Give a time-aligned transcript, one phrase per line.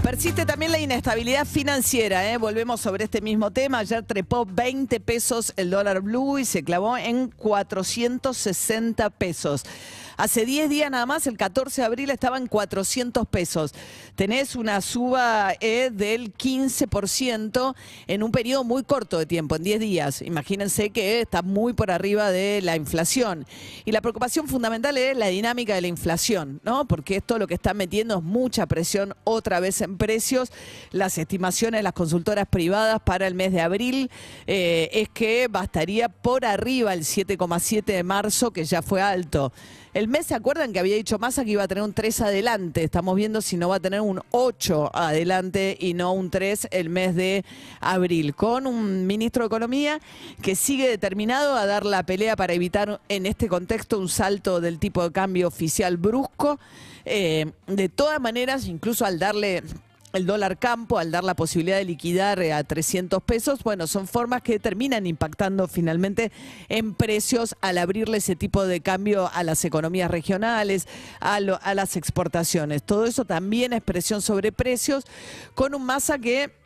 [0.00, 2.30] Persiste también la inestabilidad financiera.
[2.30, 2.36] ¿eh?
[2.36, 3.78] Volvemos sobre este mismo tema.
[3.78, 9.64] Ayer trepó 20 pesos el dólar blue y se clavó en 460 pesos.
[10.16, 13.72] Hace 10 días nada más, el 14 de abril, estaba en 400 pesos.
[14.14, 17.74] Tenés una suba eh, del 15%
[18.06, 20.22] en un periodo muy corto de tiempo, en 10 días.
[20.22, 23.46] Imagínense que está muy por arriba de la inflación.
[23.84, 26.86] Y la preocupación fundamental es la dinámica de la inflación, ¿no?
[26.86, 30.50] Porque esto lo que está metiendo es mucha presión otra vez en precios.
[30.90, 34.10] Las estimaciones de las consultoras privadas para el mes de abril
[34.46, 39.52] eh, es que bastaría por arriba el 7,7 de marzo, que ya fue alto.
[39.94, 42.82] El mes, ¿se acuerdan que había dicho Massa que iba a tener un 3 adelante?
[42.82, 46.88] Estamos viendo si no va a tener un 8 adelante y no un 3 el
[46.88, 47.44] mes de
[47.78, 50.00] abril, con un ministro de Economía
[50.40, 54.78] que sigue determinado a dar la pelea para evitar en este contexto un salto del
[54.78, 56.58] tipo de cambio oficial brusco.
[57.04, 59.62] Eh, de todas maneras, incluso al darle
[60.12, 64.06] el dólar campo, al dar la posibilidad de liquidar eh, a 300 pesos, bueno, son
[64.06, 66.30] formas que terminan impactando finalmente
[66.68, 70.86] en precios al abrirle ese tipo de cambio a las economías regionales,
[71.20, 72.82] a, lo- a las exportaciones.
[72.82, 75.04] Todo eso también es presión sobre precios,
[75.54, 76.61] con un masa que...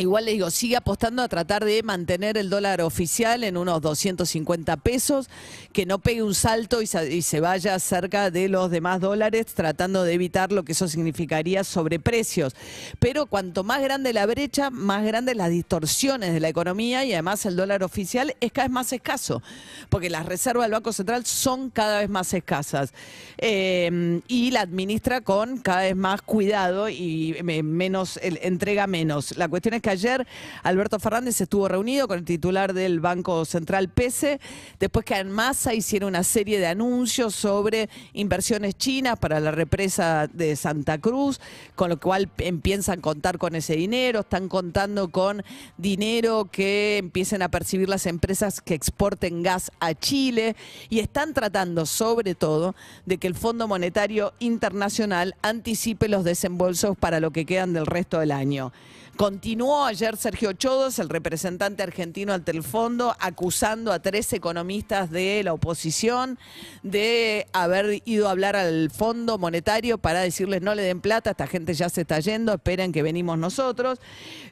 [0.00, 4.78] Igual les digo, sigue apostando a tratar de mantener el dólar oficial en unos 250
[4.78, 5.28] pesos,
[5.74, 10.14] que no pegue un salto y se, vaya cerca de los demás dólares, tratando de
[10.14, 12.54] evitar lo que eso significaría sobreprecios.
[12.98, 17.44] Pero cuanto más grande la brecha, más grandes las distorsiones de la economía y además
[17.44, 19.42] el dólar oficial es cada vez más escaso,
[19.90, 22.94] porque las reservas del Banco Central son cada vez más escasas.
[23.36, 29.36] Eh, y la administra con cada vez más cuidado y me- menos, entrega menos.
[29.36, 30.26] La cuestión es que ayer
[30.62, 34.40] Alberto Fernández estuvo reunido con el titular del Banco Central PESE,
[34.78, 40.28] después que en masa hicieron una serie de anuncios sobre inversiones chinas para la represa
[40.32, 41.40] de Santa Cruz,
[41.74, 45.42] con lo cual empiezan a contar con ese dinero, están contando con
[45.76, 50.56] dinero que empiecen a percibir las empresas que exporten gas a Chile
[50.88, 52.74] y están tratando sobre todo
[53.06, 58.20] de que el Fondo Monetario Internacional anticipe los desembolsos para lo que quedan del resto
[58.20, 58.72] del año.
[59.16, 65.42] Continuó ayer Sergio Chodos, el representante argentino ante el fondo, acusando a tres economistas de
[65.42, 66.38] la oposición
[66.82, 71.46] de haber ido a hablar al Fondo Monetario para decirles no le den plata, esta
[71.46, 73.98] gente ya se está yendo, esperen que venimos nosotros.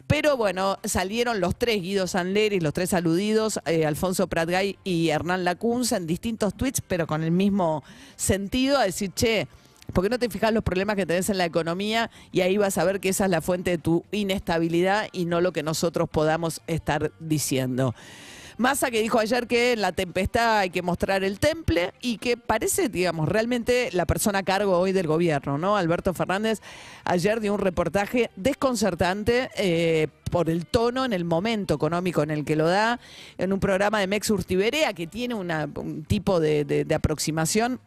[0.06, 5.44] Pero bueno, salieron los tres, Guido Sanleris, los tres aludidos, eh, Alfonso Pratgay y Hernán
[5.44, 7.84] Lacunza, en distintos tweets, pero con el mismo
[8.16, 9.48] sentido, a decir, che,
[9.92, 12.76] ¿Por qué no te fijas los problemas que tenés en la economía y ahí vas
[12.78, 16.08] a ver que esa es la fuente de tu inestabilidad y no lo que nosotros
[16.10, 17.94] podamos estar diciendo?
[18.58, 22.36] Massa que dijo ayer que en la tempestad hay que mostrar el temple y que
[22.36, 25.76] parece, digamos, realmente la persona a cargo hoy del gobierno, ¿no?
[25.76, 26.60] Alberto Fernández
[27.04, 32.44] ayer dio un reportaje desconcertante eh, por el tono en el momento económico en el
[32.44, 32.98] que lo da,
[33.38, 37.80] en un programa de Mex Urtiberea que tiene un tipo de aproximación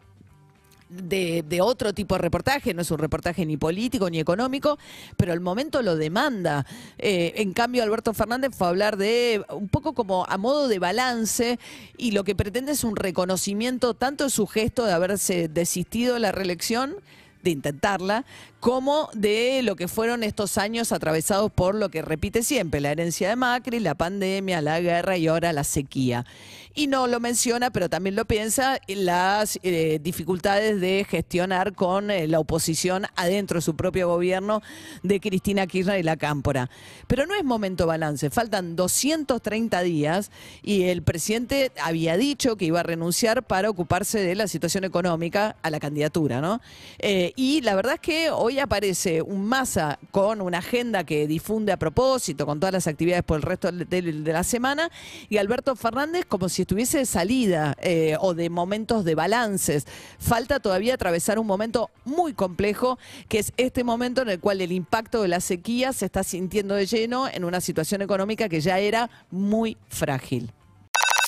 [0.91, 4.77] de, otro tipo de reportaje, no es un reportaje ni político ni económico,
[5.17, 6.65] pero el momento lo demanda.
[6.97, 10.79] Eh, en cambio, Alberto Fernández fue a hablar de un poco como a modo de
[10.79, 11.59] balance
[11.97, 16.19] y lo que pretende es un reconocimiento tanto de su gesto de haberse desistido de
[16.19, 16.95] la reelección
[17.43, 18.25] de intentarla,
[18.59, 23.29] como de lo que fueron estos años atravesados por lo que repite siempre, la herencia
[23.29, 26.25] de Macri, la pandemia, la guerra y ahora la sequía.
[26.73, 32.27] Y no lo menciona, pero también lo piensa, las eh, dificultades de gestionar con eh,
[32.27, 34.61] la oposición adentro de su propio gobierno
[35.03, 36.69] de Cristina Kirchner y la Cámpora.
[37.07, 40.31] Pero no es momento balance, faltan 230 días
[40.63, 45.57] y el presidente había dicho que iba a renunciar para ocuparse de la situación económica
[45.61, 46.61] a la candidatura, ¿no?
[46.99, 51.71] Eh, y la verdad es que hoy aparece un masa con una agenda que difunde
[51.71, 54.89] a propósito, con todas las actividades por el resto de, la semana,
[55.29, 59.87] y Alberto Fernández como si estuviese de salida eh, o de momentos de balances.
[60.19, 62.99] Falta todavía atravesar un momento muy complejo,
[63.29, 66.75] que es este momento en el cual el impacto de la sequía se está sintiendo
[66.75, 70.51] de lleno en una situación económica que ya era muy frágil.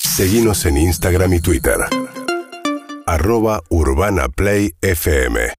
[0.00, 1.78] Seguimos en Instagram y Twitter.
[3.04, 5.54] Arroba Urbana Play FM.